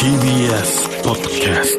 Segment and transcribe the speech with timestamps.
[0.00, 1.76] TBS ポッドキャス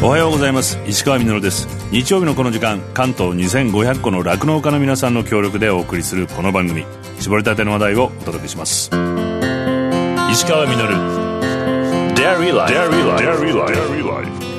[0.00, 0.80] トおはようございます。
[0.84, 1.68] 石川みのるです。
[1.92, 6.84] 日曜日のこの時間関東2500個の酪農家の皆さんの協力でお送りするこの番組。
[7.20, 8.90] 絞りたての話題をお届けします。
[10.32, 10.94] 石川みのる。
[12.16, 12.74] Dairy Life.
[12.74, 14.09] Dairy Life.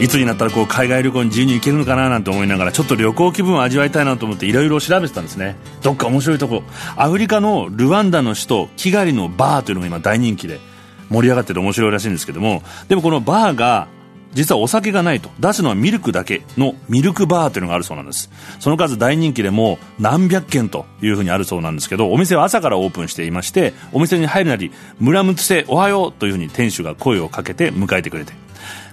[0.02, 5.56] いつになったらこう海外旅行に自由に行けるのかななんて思いながらちょっと旅行気分を味わいたいなと思っていろいろ調べてたんですね。
[5.84, 6.64] どっか面白いとこ
[6.96, 10.60] アフリカのルワンダの首都キガリのバーというのが今大人気で
[11.10, 13.88] 盛り上がってて面白いらしいんですけどもでもこのバーが
[14.34, 18.32] 実はお酒がないと出すのはミルクだけのミルクバーというのがあるそうなんです。
[18.60, 28.34] その数大人気でも何百件というふうにあるそうなんですけどお店は朝からオープンしていましてお店に入るなり「村ムツセおはよう」というふうに店主が声をかけて迎えてくれて。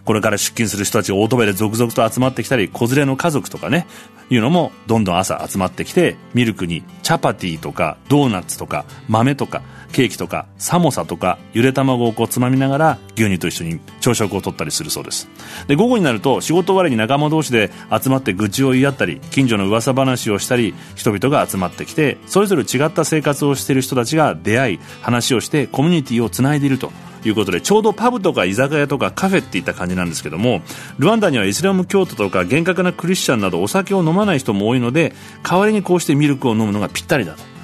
[0.09, 3.87] これから出勤する人たちがオートバイで続々と集まってきたり子連れの家族とかね
[4.31, 9.61] いうのもどんどん朝集まってきてミルクにチャパティとかドーナツとか豆とか
[9.93, 15.29] ケーキとかサモサとかゆで卵をこうつまみながら牛乳と一緒に朝食をとったりするそうです。
[15.67, 26.93] で午後になると仕事終わりに仲間同士で集まって愚痴を言い合ったり近所の噂話をしたり人々が集まってきてそれぞれ違った生活をしている人たちが出会い話をしてコミュニティをつないでいると。
[27.25, 30.63] いうことでちょうどパブとか居酒屋とかカフェっていった感じなんですけども
[30.99, 37.59] ルワンダにはイスラム教徒とか厳格なクリスチャンなどお酒を飲まない人も多いので代わりにこうしてミルクを飲むのがぴったりだと。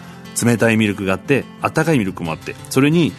[0.44, 3.12] 冷たいミルクがあって温かいミルクもあってそれに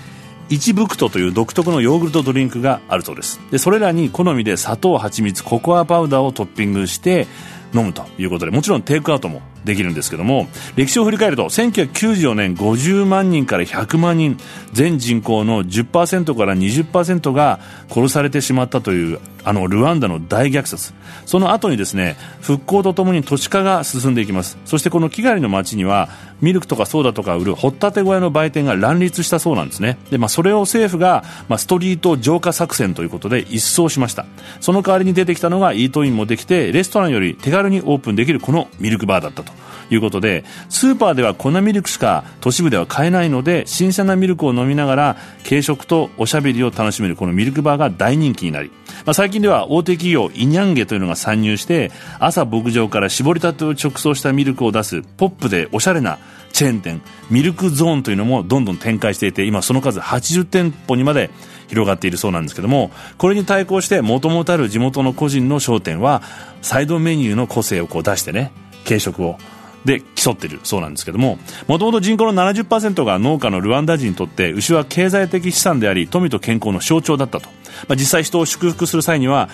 [0.50, 3.40] イチブクトという独特のヨーグルトドリンクがあるそうです。
[3.50, 7.26] でそれらに好みで砂糖蜂蜜ココアパウダーをトッピングして
[7.74, 14.38] 飲むということでもちろんテイクアウトもできるんですけども歴史を振り返ると1994年50万人から100万人
[14.72, 20.94] 全人口の10%から20%が殺されてしまったというあのルワンダの大虐殺。
[21.26, 24.58] その後にですね復興とともに都市化が進んでいきます。
[24.66, 26.10] そしてこのキガリの街には
[26.42, 29.98] ミルクとかソーダとか売る掘ったて小屋の売店が乱立したそうなんですね。
[30.10, 34.26] で、まあ、それを政府が、まあ、ストリート浄化作戦ということで一掃しました。
[34.60, 39.54] その代わりに出てきたのがイートインもできてレストランより手軽にオープンできるこのミルクバーだったと。
[39.90, 45.18] いうことでスーパーでは粉ミルクしか都市部では買えないので新鮮なミルクを飲みながら
[45.48, 48.72] 軽食とおしゃべりを楽しめるこのミルクバーが大人気になり、
[49.06, 56.20] まあ、最近では大手企業イニャンゲというのが参入して朝牧場から絞りたてを直送したミルクを出すポップでおしゃれな
[56.52, 61.30] チェーン店ミルクゾーンというのもどんどん展開していて今その数80店舗にまで
[61.68, 66.22] 広がっているそうなんですけどもこれに対抗してもともとある地元の個人の商店は
[66.62, 68.54] サイドメニューの個性をこう出してね
[68.86, 69.38] 軽食を。
[69.86, 70.60] で競ってる。
[70.64, 71.38] そうなんですけども。
[71.68, 77.50] もともと人口の70%が農家のルワンダ人にとって牛は経済的資産であり富と健康の象徴だったと、
[77.88, 79.48] まあ、実際人を祝福する際には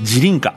[0.00, 0.54] 自輪歌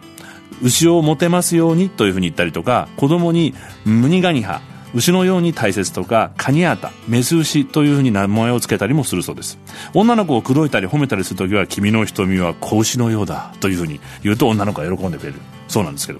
[0.61, 3.53] 牛をもてますようにというふうに言ったりとか子供に
[3.85, 4.61] ムニガニハ
[4.95, 9.59] 牛のように大切とかカニアータメス牛というふうに名前を付けたりもするそうです。
[9.93, 15.41] 女の子を口説いたり褒めたりするときは君の瞳は子牛のようだというふうに言うと女の子は喜んでくれる。
[15.75, 16.19] そうなんですけど。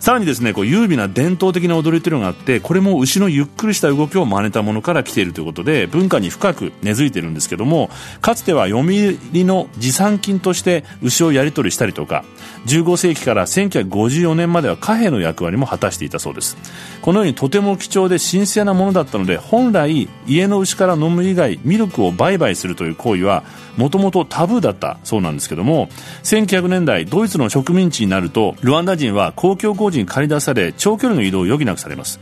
[0.00, 7.90] さらにですねこう優美な伝統的な踊りというのがあってこれも牛のゆっくりした動きを真似たものから来ているということで文化に深く根付いているんですけども
[8.20, 12.24] かつては読売の持参金として牛をやり取りしたりとか
[12.66, 16.56] 15世紀から1954年までは貨幣の役割も果たしていたそうです。
[17.02, 23.44] このようにとても貴重で神聖なものだったので本来家の牛から飲む以外ミルクを売買するという行為は
[23.76, 25.88] もともとタブーだったそうなんですけども
[26.24, 32.18] 1900年代ドイツの植民地になるとルワンダ人は公共工事に駆り出され長距離の移動を余儀なくされます。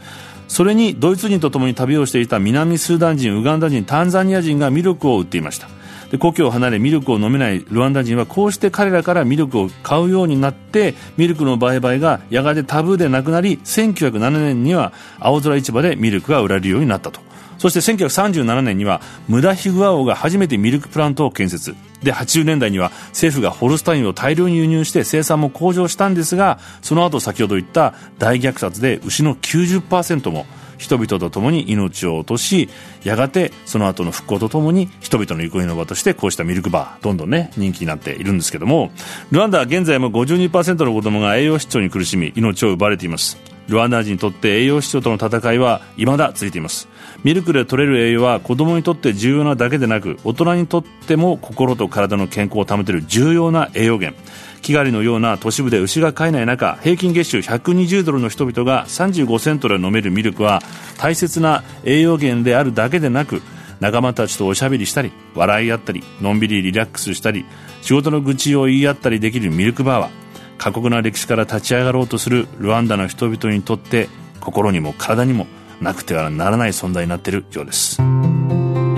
[0.49, 5.69] それにドイツ人と共に旅をしていた南スーダン人ウガンダ人タンザニア人がミルクを売っていました。
[6.11, 17.21] で故郷を離れミルクを飲めないルワンダ人はこうして彼らからミルクを買うようになってミルクの売買がやがてタブーでなくなり1907年には青空市場でミルクが売られるようになったと。
[17.59, 21.75] そして1937年にはムダヒグア王が初めてミルクプラントを建設。
[22.03, 30.45] で80年代には政府がホルスタインを大量に輸入して生産も向上したんですがその後先ほど言った大虐殺で牛の90%も
[30.77, 32.69] 人々と共に命を落とし
[33.05, 38.91] やがてその後の復興とともに人々の憩いの場としてこうしたミルクバーどんどんね人気になっているんですけども。
[39.31, 43.54] ルワンダは現在も52%の子供が栄養失調に苦しみ命を奪われています。
[43.69, 46.89] ルワンダ人にとって栄養失調との戦いは未だ続いています。
[47.23, 54.21] ミルクで取れる栄養は子供にとって重要なだけでなく大人にとっても心と体の健康を保てる重要な栄養源。
[54.65, 60.63] キガリのような都市部で牛が飼えない中平均月収120ドルの人々が35セントで飲めるミルクは
[60.97, 63.43] 大切な栄養源であるだけでなく
[63.81, 67.45] 仲間たちとおしゃべりしたり笑い合ったりのんびりリラックスしたり
[67.83, 70.24] 仕事の愚痴を言い合ったりできるミルクバーは
[70.65, 74.09] 過酷な歴史から立ち上がろうとするルワンダの人々にとって
[74.41, 75.47] 心にも体にも
[75.83, 78.01] なくてはならない存在になっているようです。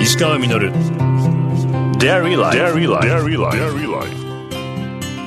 [0.01, 0.73] 石川稔。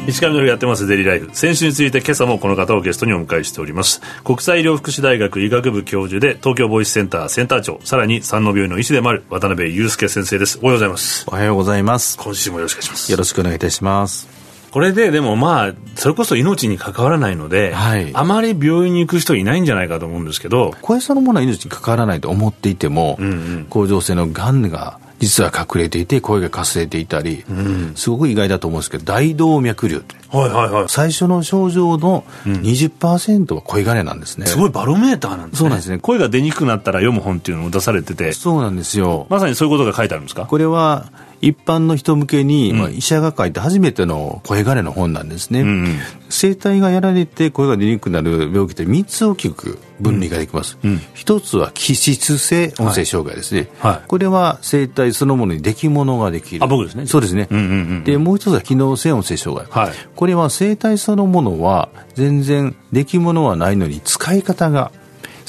[0.07, 3.99] 石上のやってますデリライフ先週について今朝もこの方をゲストにお迎えしております。
[4.23, 10.57] 国際医療福祉大学医学部教授で東京ボイスセンターセンター長さらに山王病院の医師でもある渡辺祐介先生です。
[10.61, 11.25] おはようございます。
[11.27, 12.17] おはようございます。
[12.17, 13.11] 今週もよろしくお願いします。
[13.11, 14.38] よろしくお願いいたします
[14.71, 35.57] これででもまあそれこそ命に関わらないので、はい、あまり病院に行く人いないんじゃないかと思うんですけどこれそのものは命に関わらないと思っていても、うんうん、甲状腺のがんが実は隠れていて声がかすれていたり、うん、すごく意外だと思うんですけど大動脈瘤はいはいはい、最初の症状の20%は声金なんですね、すごいバロメーターなんですね。
[35.57, 35.97] そうなんですね。
[35.97, 38.31] 声が出にくくなったら読む本っていうのも出されてて。
[38.33, 39.25] そうなんですよ。
[39.29, 40.45] まさにそういうことが書いてあるんですか？
[40.45, 41.07] これは
[41.41, 45.99] 一般の人向けに、うん、まあ、医者が書いて初めての声がれの本なんですね、うんうん、
[46.29, 53.91] 声帯がやられて声が出にくくなる病気って3つ大きく分類ができます、うん、一つは気質性音声障害ですね、はい。
[53.93, 56.63] はい、これは声帯そのものに出来物ができる。
[56.63, 57.05] あ僕ですね。
[57.05, 64.91] そうですね、うんうんうん、でもう一つは機能性音声障害、はい、これは声帯そのものは全然出来物はないのに使い方が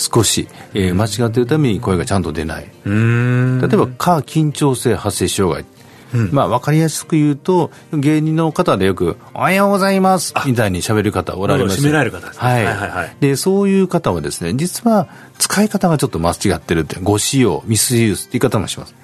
[0.01, 2.65] 少し、えー、間違っているために声がちゃんと出ない。
[2.85, 5.70] 例えば過緊張性発声障害
[6.15, 13.17] うん、まあ分かりやすく言うと芸人の方でよく「おはようございます」みたいに喋る方おられますられる方です、ね、はい、はいはいはい。
[13.21, 15.09] でそういう方はですね実は
[15.39, 18.95] 使い方がちょっと間違ってるってご使用ミスユースって言い方もします。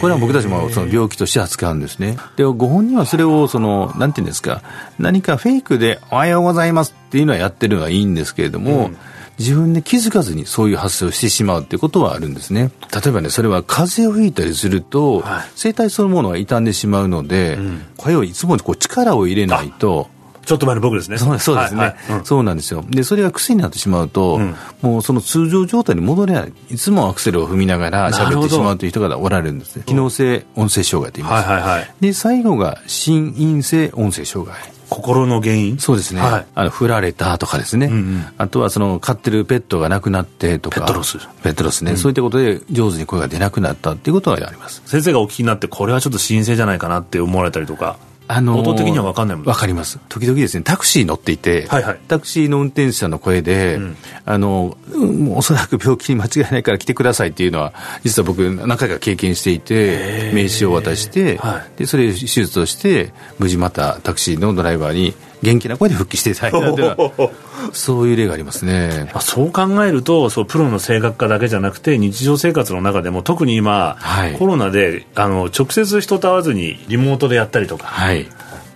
[0.00, 2.16] これは僕たちもその病気として扱うんですね。
[2.36, 4.62] でご本人はそれをそのなんていうんですか
[4.98, 8.96] 何かフェイクで「おはようございます」っていうのはやってるのはいいんですけれども、うん
[9.38, 12.72] 自分で気づかずにそういう発生をしてしまうっていうことはあるんですね。
[12.92, 20.08] 例えばね、それは風邪をひいたりすると、はい、声帯そのものが傷んでしまうので、うん、声をいつもこう力を入れないと、
[20.44, 21.18] ちょっと前の僕ですね。
[21.18, 22.82] そうそうですね、はいはいうん、そうなんですよ。
[22.88, 26.52] で、それが癖になってしまうと、うん、もうその通常状態に戻れない。
[26.70, 29.82] いつもアクセルを踏みながら喋ってしまうという人がおられるんですね。
[29.84, 31.48] 機能性音声障害と言います。
[31.48, 34.56] はいはいはい、で、最後が心因性音声障害。
[34.88, 35.78] 心の原因？
[35.78, 40.80] そうですね、はい、あの振られたとかですね、うんうん、あとはその飼ってるペットが亡くなってとか。
[40.80, 41.18] ペットロス。
[41.42, 44.82] ペットロスね、うん、そういったことで上手に声が出なくなったっていうことはあります。
[44.86, 49.98] 先生がお聞きになってこれはちょっと申請じゃないかなって思われたりとかあのー、音的には分かんないもん分かります。
[50.08, 53.96] 時々ですねタクシー乗っていて、はいはい、タクシーの運転手さんの声で、うん、
[54.26, 57.72] あのもうおそらく病気に間違いないから来てくださいっていうのは
[58.04, 67.30] 実は僕何回か経験していて名刺を渡して、はい、でそれ手術をして無事またタクシーのドライバーに元気な声で復帰していただいたというのは
[67.72, 78.26] そういう例がありますね、まあ、そう考えるとそうプロの声楽家だけじゃなくて日常生活の中でも特に今、はい、コロナであの直接人と会わずにリモートでやったりとか、はい、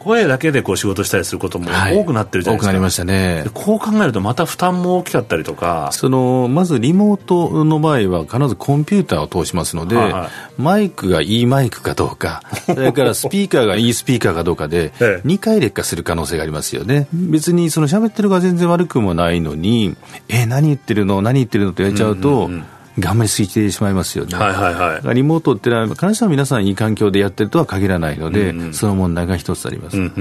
[0.03, 3.45] 声だけでこう仕事したりすることも多くなってるじゃないですか、はい、多くなりましたね。
[3.55, 5.91] こう考えるとまた負担も大きかったりとか。
[5.93, 17.07] そのまずリモートの場合は必ずコンピューターを通しますので、はいはい、マイクがいいマイクかどうか それからスピーカーがいいスピーカーかどうかで2回劣化する可能性がありますよね。
[17.13, 19.97] 別にその喋ってるが全然悪くもないのに
[20.29, 21.23] え何言ってるの？
[21.23, 21.71] 何言ってるの？
[21.71, 22.65] って言われちゃうと、うんうんうん
[22.99, 24.37] 頑張りすぎてしまいますよね。
[24.37, 24.75] はいはい
[25.05, 25.15] はい。
[25.15, 29.97] リモートってのは、必ずしも皆さんいい環境でやってるとは限らないので、うんうん、その問題が一つあります。
[29.97, 30.13] うん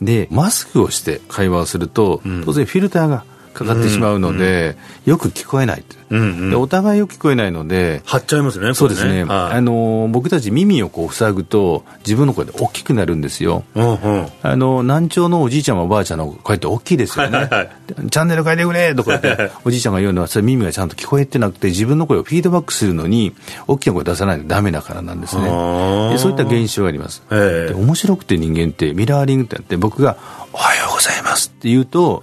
[0.00, 3.24] うん、で、マスクをして会話をすると、当然フィルターが
[3.54, 5.84] かかってしまうので、よく聞こえない。
[6.10, 17.70] うんうん、でお互いよく聞こえないので張っちゃいますねそうですね、はい、あの僕たち耳をこう塞ぐと自分の声で大きくなるんですよ、うんうん、あの難聴のおじいちゃんもおばあちゃんの声って大きいですよね、はいはい、
[18.10, 23.34] チャンネル変えてくれとかっておじいちゃんが言うのはそれ耳がちゃんと聞こえてなくて自分の声をフィードバックするのに
[23.66, 25.44] 大きな声出さないとダメだからなんですね。
[25.44, 27.22] でそういった現象があります。
[27.30, 30.16] で面白くて人間ってミラーリングってあって僕が
[30.52, 32.22] 「おはようございます」って言うと、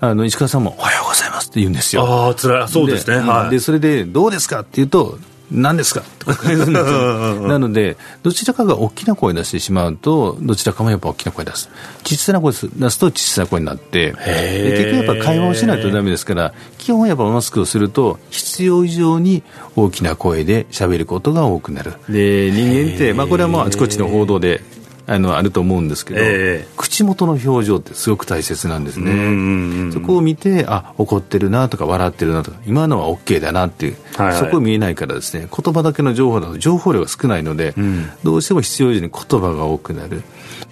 [0.00, 2.02] あの石川さんも「おはようございます」って言うんですよ。
[2.04, 3.16] ああつらそうですね。
[3.16, 5.18] はい、でそれでどうですかって言うと
[5.48, 6.02] 何ですか？
[6.18, 6.72] とか言うん。
[6.72, 11.70] ですよなので、どちらかが大きな声出してしまうと、どちらかもやっぱ大きな声出す。
[12.02, 19.44] 小さな声出すと小さな声になって、結局やっぱ会話をしないとダメですから、基本はやっぱマスクをすると、必要以上に
[19.76, 21.92] 大きな声で喋ることが多くなる。
[22.08, 24.62] で、人間って、まあこれはもうあちこちの報道で
[25.08, 40.22] あのあると思うんですけど、えー、口元の表情ってすごく大切なんですね、そこを見て、あ怒ってるなとか、笑ってるなとか、今のは OK だなっていう、はいはい、そこ見えないからですね、言葉だけの情報だと情報量が少ないので、うん、どうしても必要以上に言葉が多くなる、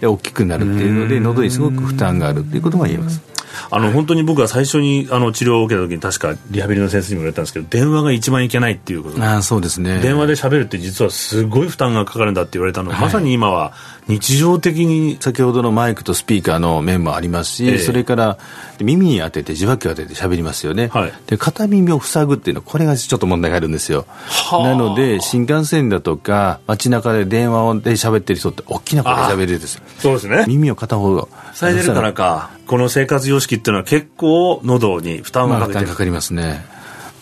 [0.03, 3.34] 大きくなるっていうので、喉にすごく負担があるっていうことが言えます。
[3.70, 9.23] あの本当に僕は最初にあの治療を受けた時に確かリハビリの先生にも言われたんですけど電話が一番いけないっていうこと。
[9.23, 10.00] あそうですね。
[10.00, 13.73] 電話で喋るって実はすごい負担がかかるんだって言われたの、はい、まさに今は
[14.06, 18.38] 日常的に先ほどのマイクとスピーカーの面もありますし、えそれから
[18.80, 24.06] 耳に当てて受話器を当てて喋りますよね、はい、で片耳を塞ぐっていうのはこれがちょっと問題があるんですよ。
[24.52, 30.44] なので新幹線だとか街中で電話で喋ってる人って大きな声で喋れるんですそうですね。
[30.46, 36.64] 耳を片方塞いでるからかこの生活様式っていうのは結構喉に負担がかか,、まあ、かかりますね。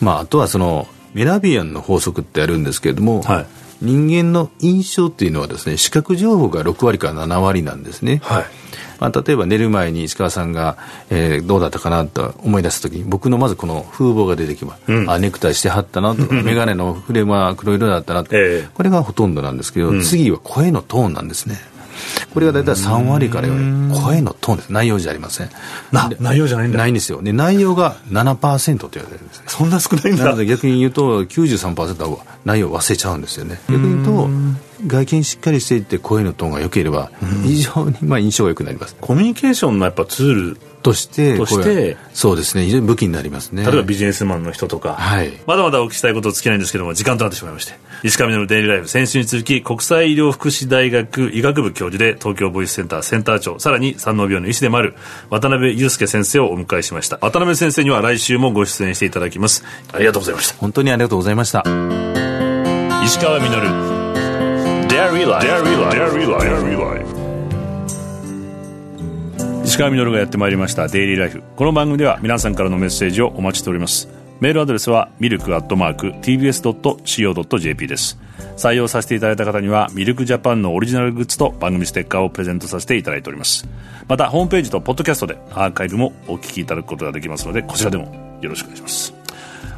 [0.01, 3.45] まああとはそのメラビアンの法則ってあるんですけれども、はい。
[3.81, 8.45] 人間の印象っていうのはですね視覚情報が6割から7割なんですね、はい。
[9.03, 10.77] まあ、例えば寝る前に石川さんが、
[11.09, 21.59] えー、どうだったかなと思い出すときに僕のまずこの風貌が出てきます、うん、あネクタイしてはったなとか 眼鏡のフレームは黒色だったなと、えー、これがほとんどなんですけど、うん、次は声のトーンなんですね
[22.33, 25.49] これが大体3割から4割、声のトーンです、内容じゃありません。
[26.19, 27.21] 内容じゃないんだないんですよ。
[27.21, 29.45] で、内容が7%と言われるんですね。
[29.47, 30.25] そんな少ないんだ。
[30.25, 33.59] なので逆に言うと、93%は内容忘れちゃうんですよね。
[33.69, 34.29] 逆に言うと、
[34.87, 37.11] 外見しっかりしていて声のトーンが良ければ、
[37.43, 38.95] 非常にまあ印象が良くなります。
[38.99, 54.93] コミュニケーションのやっぱツールとしてとしてそうですね非常に武器になりますね例えばビジネスマンの人とか、はい、まだまだお聞きしたいことを尽きないんですけども時間となってしまいまして石上のデイリーライフ先週に続き国際医療福祉大学医学部教授で東京ボイスセンターセンター長さらに山王病院の医師でもある
[55.29, 57.17] 渡辺祐介先生をお迎えしました。
[57.21, 59.63] 渡辺先生には来週もご出演していただきます。
[59.93, 60.57] ありがとうございました。
[60.57, 61.61] 本当にありがとうございました。
[63.05, 63.47] 石川稔。
[64.89, 65.47] Dairy Life.
[65.47, 67.23] Dairy Life.
[69.63, 78.19] 石川稔がやってまいりました「デイリーライフ」この番組では皆さんからのメッセージをお待ちしておりますメールアドレスはミルクアットマーク TBS.CO.JP です。
[78.57, 83.67] 採用させていただいた方にはミルクジャパンのオリジナルグッズと番組ステッカーをプレゼントさせていただいております。
[84.07, 89.13] またホームページとポッドキャストでアーカイブもお聞きいただくことができますのでこちらでもよろしくお願いします。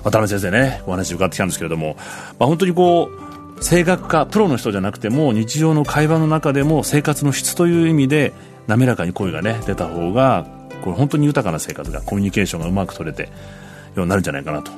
[0.04, 1.96] 渡辺先生ねお話伺ってきたんですけれども、
[2.40, 8.34] まあ、本当にこう声楽家プロの人じゃなくても日常の会話の中でも生活の質という意味で
[8.68, 10.46] 滑らかに声がね出た方が
[10.84, 13.30] これ本当に豊かな生活がコミュニケーションがうまく取れて
[13.96, 14.72] ようになるんじゃないかなと。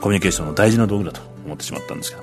[0.00, 2.22] コミュニケーションの大事な道具だと思ってしまったんですけど。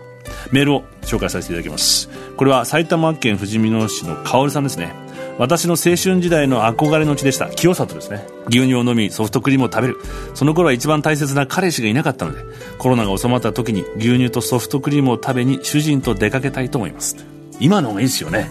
[0.52, 2.10] メールを紹介させていただきます。
[2.36, 4.94] これは埼玉県ふじみ野市のかおるさんですね。
[5.38, 7.48] 私の青春時代の憧れの地でした。
[7.50, 8.26] 清里ですね。
[8.48, 9.98] 牛乳を飲みソフトクリームを食べる。
[10.34, 12.40] その頃は一番大切な彼氏がいなかったので
[12.78, 17.16] コロナが収まった時に牛乳とソフトクリームを食べに主人と出かけたいと思います。
[17.60, 18.50] 今の方がいいですよね。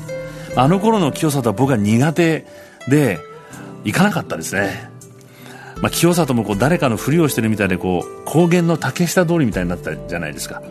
[0.55, 2.47] あの頃の清里は僕は苦手
[2.89, 3.19] で
[3.85, 4.91] 行かなかったですね、
[5.83, 10.63] まあ、清里もこう誰かのふりをしてるみたいでこう高原の竹下通りみたいになったじゃないですか。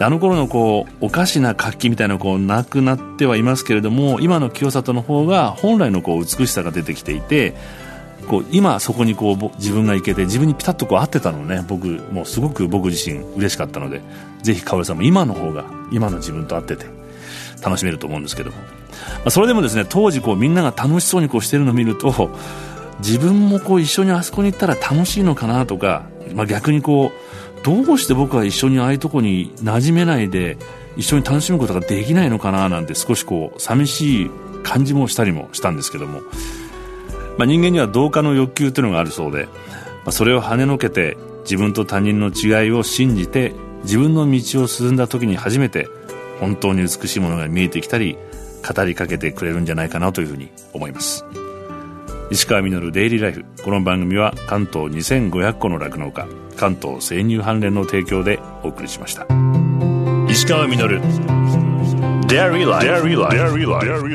[0.00, 7.54] あの頃のこうおかしな活気みたいなこうなくなってはいますけれども今の清里の方が本来のこう美しさが出てきていて
[8.26, 11.64] こう今そこにこう自分が行けて自分にピタッとこう合ってたのね。
[11.68, 14.00] 僕もうすごく僕自身嬉しかったので
[14.42, 16.86] ぜひ香織さんも今の方が今の自分と合ってて
[17.62, 18.56] 楽しめると思うんですけども。
[18.56, 18.64] ま
[19.26, 22.30] あ、それでもですね当時こうみんなが楽しそうにこうしてるのを見ると
[22.98, 30.56] 自分もこう一緒にあそこに行ったら楽しいのかなとか、まあ、逆にこうどうして僕は一緒にああいうとこに馴染めないで
[30.96, 34.30] 一緒に楽しむことができないのかななんて少しこう寂しい
[34.62, 36.20] 感じもしたりもしたんですけども、
[37.38, 39.50] まあ、人間には同化の欲求というのがあるそうで、ま
[40.06, 43.52] あ、それを跳ねのけて自分と他人の違いを信じて
[43.84, 45.88] 自分の道を進んだ時に初めて
[46.40, 48.16] 本当に美しいものが見えてきたり
[48.62, 51.24] 語りかけてくれるんじゃないかなというふうに思います。
[52.32, 53.44] 石川稔デイリーライフ。
[53.62, 59.26] この番組は関東2500個の酪農家関東生乳関連の提供でお送りしました。
[60.30, 60.98] 石川稔。
[62.28, 62.64] Dairy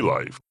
[0.02, 0.47] Life